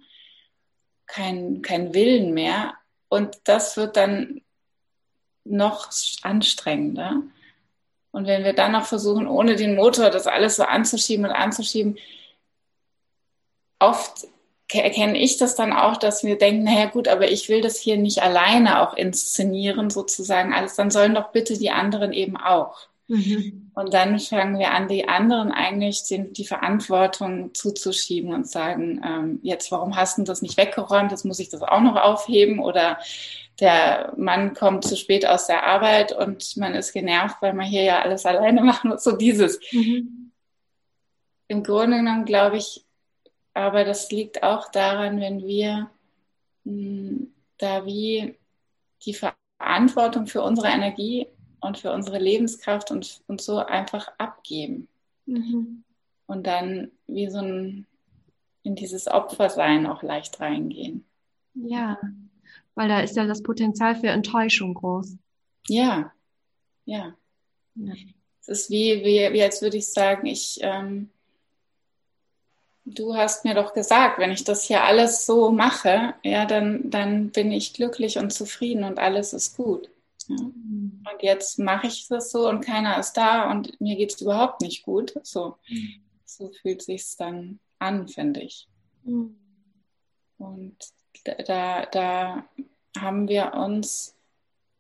[1.11, 2.75] kein, kein Willen mehr.
[3.09, 4.41] Und das wird dann
[5.45, 5.91] noch
[6.23, 7.23] anstrengender.
[8.13, 11.99] Und wenn wir dann noch versuchen, ohne den Motor das alles so anzuschieben und anzuschieben,
[13.79, 14.27] oft
[14.73, 17.97] erkenne ich das dann auch, dass wir denken, naja gut, aber ich will das hier
[17.97, 22.91] nicht alleine auch inszenieren, sozusagen alles, dann sollen doch bitte die anderen eben auch.
[23.11, 23.73] Mhm.
[23.75, 29.41] Und dann fangen wir an, die anderen eigentlich den, die Verantwortung zuzuschieben und sagen, ähm,
[29.43, 31.11] jetzt, warum hast du das nicht weggeräumt?
[31.11, 32.61] Jetzt muss ich das auch noch aufheben.
[32.61, 32.99] Oder
[33.59, 37.83] der Mann kommt zu spät aus der Arbeit und man ist genervt, weil man hier
[37.83, 39.03] ja alles alleine machen muss.
[39.03, 39.59] So dieses.
[39.73, 40.31] Mhm.
[41.49, 42.85] Im Grunde genommen glaube ich,
[43.61, 45.91] aber das liegt auch daran, wenn wir
[46.65, 48.37] mh, hm, da wie
[49.05, 51.27] die Verantwortung für unsere Energie
[51.61, 54.89] und für unsere Lebenskraft und, und so einfach abgeben.
[55.27, 55.85] Mhm.
[56.27, 57.87] Und dann wie so ein
[58.63, 61.05] in dieses Opfersein auch leicht reingehen.
[61.55, 61.99] Ja,
[62.75, 65.17] weil da ist ja das Potenzial für Enttäuschung groß.
[65.69, 66.13] Ja,
[66.85, 67.15] ja.
[67.75, 67.95] ja.
[68.41, 71.11] Es ist wie, wie, wie als würde ich sagen, ich, ähm,
[72.85, 77.31] du hast mir doch gesagt, wenn ich das hier alles so mache, ja, dann, dann
[77.31, 79.91] bin ich glücklich und zufrieden und alles ist gut.
[80.29, 80.37] Ja.
[80.37, 81.05] Mhm.
[81.11, 84.61] Und jetzt mache ich das so und keiner ist da und mir geht es überhaupt
[84.61, 85.15] nicht gut.
[85.23, 86.03] So, mhm.
[86.25, 88.69] so fühlt sich dann an, finde ich.
[89.05, 89.37] Mhm.
[90.39, 90.77] Und
[91.47, 92.45] da, da
[92.99, 94.15] haben wir uns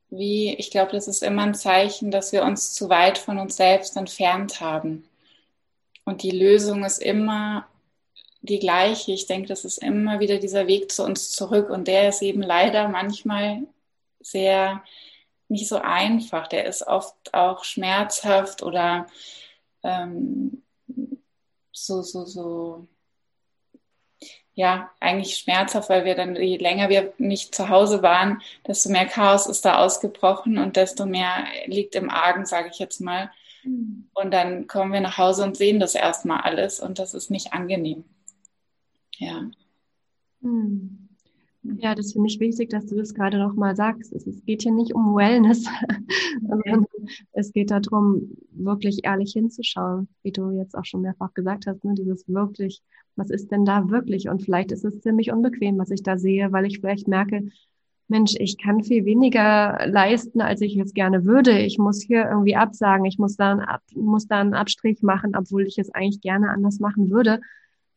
[0.08, 3.56] wie, ich glaube, das ist immer ein Zeichen, dass wir uns zu weit von uns
[3.56, 5.04] selbst entfernt haben.
[6.04, 7.68] Und die Lösung ist immer
[8.42, 9.12] die gleiche.
[9.12, 11.70] Ich denke, das ist immer wieder dieser Weg zu uns zurück.
[11.70, 13.62] Und der ist eben leider manchmal
[14.20, 14.82] sehr
[15.48, 16.48] nicht so einfach.
[16.48, 19.06] Der ist oft auch schmerzhaft oder
[19.82, 20.62] ähm,
[21.72, 22.86] so, so, so,
[24.54, 29.06] ja, eigentlich schmerzhaft, weil wir dann, je länger wir nicht zu Hause waren, desto mehr
[29.06, 33.30] Chaos ist da ausgebrochen und desto mehr liegt im Argen, sage ich jetzt mal.
[33.64, 34.08] Mhm.
[34.14, 37.52] Und dann kommen wir nach Hause und sehen das erstmal alles und das ist nicht
[37.52, 38.04] angenehm.
[39.20, 39.50] Ja.
[40.40, 41.08] Mhm.
[41.62, 44.14] Ja, das finde ich wichtig, dass du das gerade nochmal sagst.
[44.14, 45.64] Es, es, geht hier nicht um Wellness,
[46.40, 46.86] sondern
[47.32, 51.94] es geht darum, wirklich ehrlich hinzuschauen, wie du jetzt auch schon mehrfach gesagt hast, ne?
[51.94, 52.80] dieses wirklich,
[53.14, 54.30] was ist denn da wirklich?
[54.30, 57.50] Und vielleicht ist es ziemlich unbequem, was ich da sehe, weil ich vielleicht merke,
[58.08, 61.58] Mensch, ich kann viel weniger leisten, als ich jetzt gerne würde.
[61.60, 65.36] Ich muss hier irgendwie absagen, ich muss da einen, Ab muss da einen Abstrich machen,
[65.36, 67.40] obwohl ich es eigentlich gerne anders machen würde.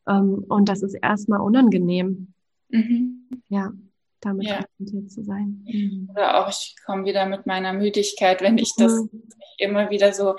[0.07, 2.33] Ähm, und das ist erstmal unangenehm.
[2.69, 3.27] Mhm.
[3.49, 3.71] Ja,
[4.19, 4.63] damit ja.
[4.77, 5.65] konfrontiert zu sein.
[5.65, 6.09] Mhm.
[6.11, 9.23] Oder auch, ich komme wieder mit meiner Müdigkeit, wenn ich das mhm.
[9.57, 10.35] immer wieder so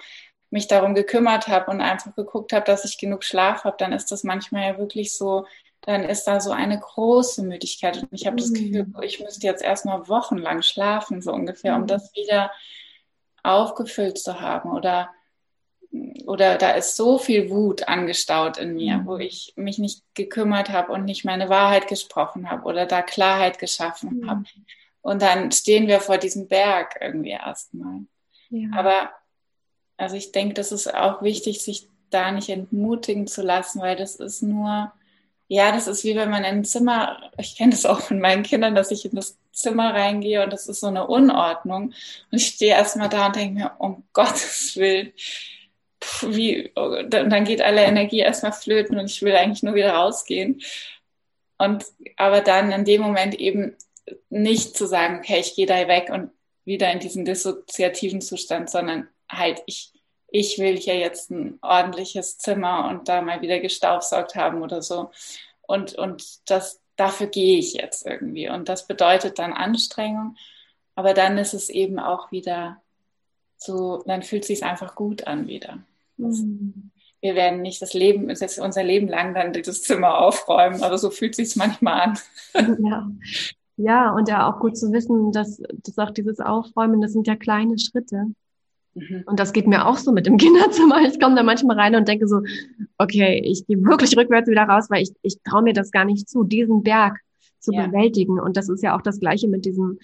[0.50, 4.12] mich darum gekümmert habe und einfach geguckt habe, dass ich genug Schlaf habe, dann ist
[4.12, 5.46] das manchmal ja wirklich so,
[5.81, 8.00] dann ist da so eine große Müdigkeit.
[8.00, 8.38] Und ich habe mhm.
[8.38, 11.87] das Gefühl, ich müsste jetzt erstmal wochenlang schlafen, so ungefähr, um mhm.
[11.88, 12.50] das wieder
[13.42, 14.70] aufgefüllt zu haben.
[14.70, 15.11] Oder
[16.26, 19.07] oder da ist so viel Wut angestaut in mir, mhm.
[19.07, 23.59] wo ich mich nicht gekümmert habe und nicht meine Wahrheit gesprochen habe oder da Klarheit
[23.59, 24.30] geschaffen mhm.
[24.30, 24.44] habe.
[25.02, 28.00] Und dann stehen wir vor diesem Berg irgendwie erstmal.
[28.50, 28.68] Ja.
[28.74, 29.11] Aber
[29.96, 34.16] also ich denke, das ist auch wichtig, sich da nicht entmutigen zu lassen, weil das
[34.16, 34.92] ist nur,
[35.48, 38.42] ja, das ist wie wenn man in ein Zimmer, ich kenne das auch von meinen
[38.42, 41.92] Kindern, dass ich in das Zimmer reingehe und das ist so eine Unordnung.
[42.30, 45.12] Und ich stehe erstmal da und denke mir, um Gottes Willen,
[46.22, 46.72] wie,
[47.08, 50.60] dann geht alle Energie erstmal flöten und ich will eigentlich nur wieder rausgehen.
[51.58, 51.84] Und
[52.16, 53.76] aber dann in dem Moment eben
[54.28, 56.30] nicht zu sagen, okay, ich gehe da weg und
[56.64, 59.92] wieder in diesen dissoziativen Zustand, sondern halt, ich,
[60.28, 65.10] ich will hier jetzt ein ordentliches Zimmer und da mal wieder gestaubsaugt haben oder so.
[65.62, 68.48] Und, und das, dafür gehe ich jetzt irgendwie.
[68.48, 70.36] Und das bedeutet dann Anstrengung.
[70.94, 72.82] Aber dann ist es eben auch wieder
[73.56, 75.78] so, dann fühlt es sich einfach gut an wieder.
[76.28, 76.90] Mhm.
[77.20, 81.34] Wir werden nicht das Leben, unser Leben lang dann dieses Zimmer aufräumen, aber so fühlt
[81.34, 82.18] sich manchmal an.
[82.84, 83.10] Ja.
[83.76, 87.34] ja, und ja auch gut zu wissen, dass, dass auch dieses Aufräumen, das sind ja
[87.34, 88.26] kleine Schritte.
[88.94, 89.24] Mhm.
[89.26, 91.00] Und das geht mir auch so mit dem Kinderzimmer.
[91.02, 92.42] Ich komme da manchmal rein und denke so,
[92.98, 96.28] okay, ich gehe wirklich rückwärts wieder raus, weil ich, ich traue mir das gar nicht
[96.28, 97.20] zu, diesen Berg
[97.64, 97.87] zu ja.
[97.87, 98.38] bewältigen.
[98.38, 99.98] Und das ist ja auch das Gleiche mit diesem,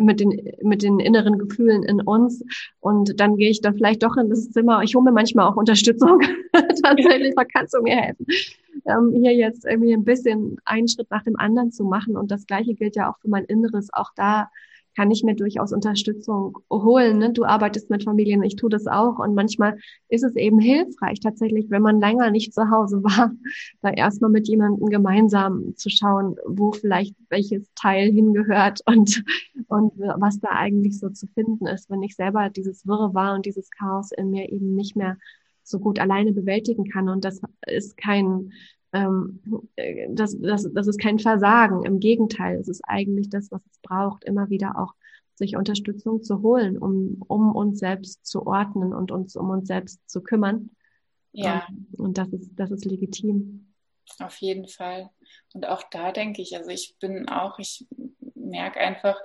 [0.00, 2.44] mit den, mit den inneren Gefühlen in uns.
[2.80, 4.82] Und dann gehe ich da vielleicht doch in das Zimmer.
[4.82, 6.20] Ich hole mir manchmal auch Unterstützung.
[6.82, 8.26] Tatsächlich, da kannst du mir helfen.
[8.86, 12.16] Ähm, hier jetzt irgendwie ein bisschen einen Schritt nach dem anderen zu machen.
[12.16, 13.92] Und das Gleiche gilt ja auch für mein Inneres.
[13.92, 14.50] Auch da
[14.96, 17.18] kann ich mir durchaus Unterstützung holen.
[17.18, 17.32] Ne?
[17.32, 19.18] Du arbeitest mit Familien, ich tue das auch.
[19.18, 19.78] Und manchmal
[20.08, 23.32] ist es eben hilfreich, tatsächlich, wenn man länger nicht zu Hause war,
[23.80, 29.24] da erstmal mit jemandem gemeinsam zu schauen, wo vielleicht welches Teil hingehört und,
[29.68, 33.46] und was da eigentlich so zu finden ist, wenn ich selber dieses Wirre war und
[33.46, 35.16] dieses Chaos in mir eben nicht mehr
[35.62, 37.08] so gut alleine bewältigen kann.
[37.08, 38.52] Und das ist kein,
[38.92, 39.40] ähm,
[40.10, 41.84] das, das, das ist kein Versagen.
[41.84, 44.94] Im Gegenteil, es ist eigentlich das, was es braucht, immer wieder auch
[45.34, 50.08] sich Unterstützung zu holen, um, um uns selbst zu ordnen und uns um uns selbst
[50.08, 50.70] zu kümmern.
[51.32, 51.66] Ja.
[51.68, 53.72] Ähm, und das ist, das ist legitim.
[54.18, 55.10] Auf jeden Fall.
[55.54, 57.86] Und auch da denke ich, also ich bin auch, ich
[58.34, 59.16] merke einfach,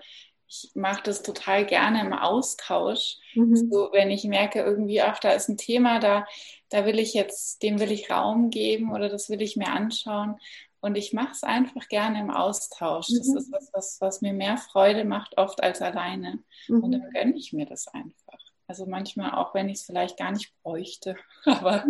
[0.48, 3.18] ich mache das total gerne im Austausch.
[3.36, 3.56] Mhm.
[3.56, 6.26] So, wenn ich merke, irgendwie, ach, da ist ein Thema, da,
[6.70, 10.40] da will ich jetzt, dem will ich Raum geben oder das will ich mir anschauen.
[10.80, 13.10] Und ich mache es einfach gerne im Austausch.
[13.10, 13.18] Mhm.
[13.18, 16.40] Das ist was, was, was mir mehr Freude macht, oft als alleine.
[16.68, 16.84] Mhm.
[16.84, 18.40] Und dann gönne ich mir das einfach.
[18.68, 21.16] Also manchmal auch, wenn ich es vielleicht gar nicht bräuchte.
[21.46, 21.86] Aber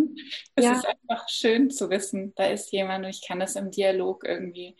[0.54, 0.72] es ja.
[0.72, 4.76] ist einfach schön zu wissen, da ist jemand und ich kann das im Dialog irgendwie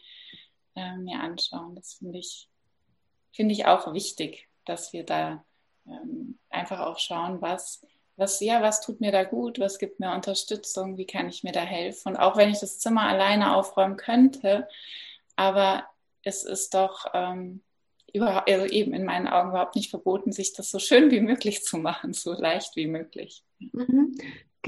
[0.75, 1.75] äh, mir anschauen.
[1.75, 2.49] Das finde ich
[3.33, 5.45] finde ich auch wichtig, dass wir da
[5.87, 7.85] ähm, einfach auch schauen, was,
[8.17, 11.53] was, ja, was tut mir da gut, was gibt mir Unterstützung, wie kann ich mir
[11.53, 12.11] da helfen.
[12.11, 14.69] Und auch wenn ich das Zimmer alleine aufräumen könnte,
[15.37, 15.85] aber
[16.23, 17.63] es ist doch ähm,
[18.13, 21.65] überhaupt, also eben in meinen Augen überhaupt nicht verboten, sich das so schön wie möglich
[21.65, 23.45] zu machen, so leicht wie möglich.
[23.59, 24.19] Mhm.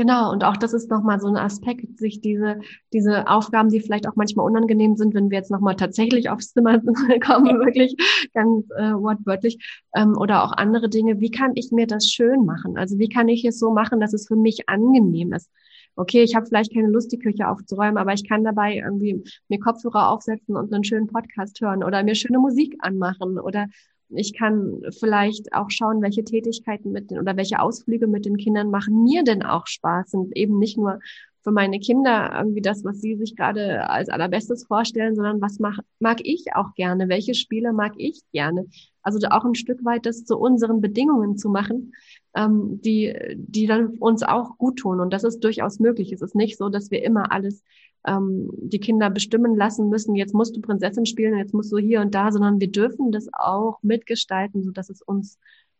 [0.00, 2.60] Genau, und auch das ist nochmal so ein Aspekt, sich diese,
[2.90, 6.80] diese Aufgaben, die vielleicht auch manchmal unangenehm sind, wenn wir jetzt nochmal tatsächlich aufs Zimmer
[7.20, 7.94] kommen, wirklich
[8.32, 9.58] ganz äh, wortwörtlich,
[9.94, 12.78] ähm, oder auch andere Dinge, wie kann ich mir das schön machen?
[12.78, 15.50] Also wie kann ich es so machen, dass es für mich angenehm ist?
[15.96, 19.60] Okay, ich habe vielleicht keine Lust, die Küche aufzuräumen, aber ich kann dabei irgendwie mir
[19.60, 23.66] Kopfhörer aufsetzen und einen schönen Podcast hören oder mir schöne Musik anmachen oder
[24.12, 28.70] ich kann vielleicht auch schauen, welche Tätigkeiten mit den oder welche Ausflüge mit den Kindern
[28.70, 30.98] machen mir denn auch Spaß und eben nicht nur
[31.42, 35.78] für meine Kinder irgendwie das, was sie sich gerade als allerbestes vorstellen, sondern was mach,
[35.98, 37.08] mag ich auch gerne?
[37.08, 38.66] Welche Spiele mag ich gerne?
[39.02, 41.92] Also auch ein Stück weit das zu unseren Bedingungen zu machen,
[42.34, 45.00] ähm, die, die dann uns auch gut tun.
[45.00, 46.12] Und das ist durchaus möglich.
[46.12, 47.62] Es ist nicht so, dass wir immer alles
[48.06, 52.00] ähm, die Kinder bestimmen lassen müssen, jetzt musst du Prinzessin spielen, jetzt musst du hier
[52.00, 55.38] und da, sondern wir dürfen das auch mitgestalten, so dass es uns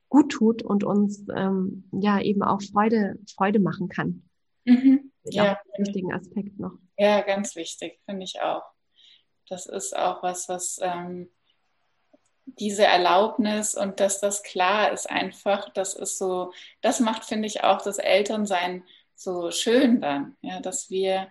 [0.09, 4.23] gut tut und uns ähm, ja eben auch Freude, Freude machen kann.
[4.65, 5.13] Mhm.
[5.25, 6.73] Ja, wichtigen Aspekt noch.
[6.99, 8.63] Ja, ganz wichtig, finde ich auch.
[9.49, 11.31] Das ist auch was, was ähm,
[12.45, 17.63] diese Erlaubnis und dass das klar ist einfach, das ist so, das macht, finde ich,
[17.65, 21.29] auch das Elternsein so schön dann, ja, dass wir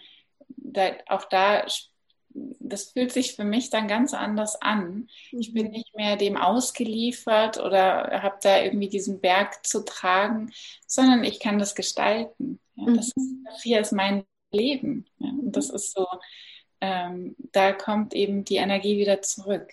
[0.58, 1.66] da, auch da,
[2.34, 5.10] das fühlt sich für mich dann ganz anders an.
[5.32, 5.72] Ich bin mhm.
[5.72, 10.52] nicht mehr dem ausgeliefert oder habe da irgendwie diesen Berg zu tragen,
[10.86, 12.60] sondern ich kann das gestalten.
[12.76, 13.44] Ja, das, ist, mhm.
[13.46, 15.06] das hier ist mein Leben.
[15.20, 16.08] Ja, und das ist so,
[16.82, 19.70] ähm, da kommt eben die Energie wieder zurück.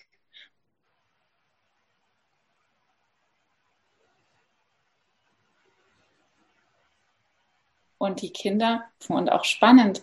[7.99, 10.03] Und die Kinder, und auch spannend,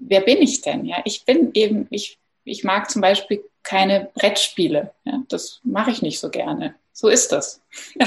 [0.00, 0.84] wer bin ich denn?
[0.84, 4.92] Ja, ich bin eben, ich, ich mag zum Beispiel keine Brettspiele.
[5.04, 6.74] Ja, das mache ich nicht so gerne.
[6.92, 7.62] So ist das.
[8.00, 8.06] Ja.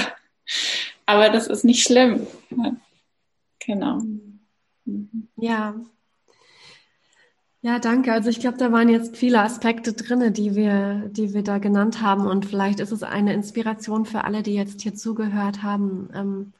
[1.06, 2.26] Aber das ist nicht schlimm.
[2.50, 2.76] Ja.
[3.64, 4.00] Genau.
[5.36, 5.74] Ja.
[7.64, 8.12] Ja, danke.
[8.12, 12.02] Also ich glaube, da waren jetzt viele Aspekte drin, die wir, die wir da genannt
[12.02, 12.26] haben.
[12.26, 16.10] Und vielleicht ist es eine Inspiration für alle, die jetzt hier zugehört haben.
[16.12, 16.52] Ähm,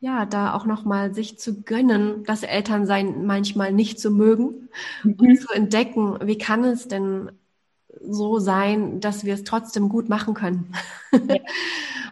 [0.00, 4.68] ja, da auch nochmal sich zu gönnen, das Elternsein manchmal nicht zu mögen
[5.02, 5.14] mhm.
[5.18, 7.32] und zu entdecken, wie kann es denn
[8.00, 10.72] so sein, dass wir es trotzdem gut machen können.
[11.12, 11.36] Ja.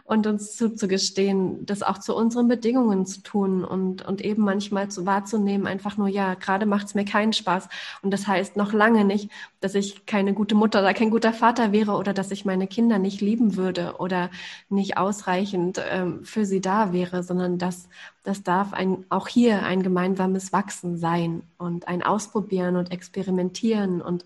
[0.07, 5.05] und uns zuzugestehen, das auch zu unseren Bedingungen zu tun und, und eben manchmal zu
[5.05, 7.67] wahrzunehmen, einfach nur, ja, gerade macht es mir keinen Spaß.
[8.01, 11.73] Und das heißt noch lange nicht, dass ich keine gute Mutter oder kein guter Vater
[11.73, 14.29] wäre oder dass ich meine Kinder nicht lieben würde oder
[14.69, 17.89] nicht ausreichend ähm, für sie da wäre, sondern dass
[18.27, 24.25] das darf ein, auch hier ein gemeinsames Wachsen sein und ein Ausprobieren und Experimentieren und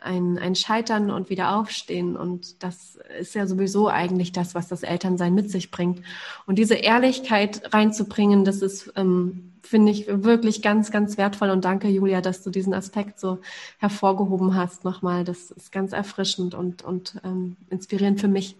[0.00, 2.14] ein, ein Scheitern und wieder aufstehen.
[2.14, 6.02] Und das ist ja sowieso eigentlich das, was das Elternsein mit sich bringt.
[6.44, 11.48] Und diese Ehrlichkeit reinzubringen, das ist, ähm, finde ich, wirklich ganz, ganz wertvoll.
[11.48, 13.38] Und danke, Julia, dass du diesen Aspekt so
[13.78, 15.24] hervorgehoben hast nochmal.
[15.24, 18.56] Das ist ganz erfrischend und, und ähm, inspirierend für mich.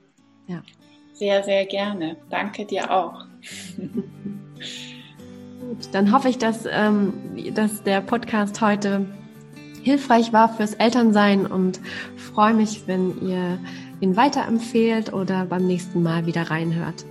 [0.46, 0.62] Ja.
[1.18, 2.16] Sehr, sehr gerne.
[2.30, 3.24] Danke dir auch.
[5.60, 7.12] Gut, dann hoffe ich, dass, ähm,
[7.54, 9.04] dass der Podcast heute
[9.82, 11.80] hilfreich war fürs Elternsein und
[12.16, 13.58] freue mich, wenn ihr
[14.00, 17.04] ihn weiterempfehlt oder beim nächsten Mal wieder reinhört.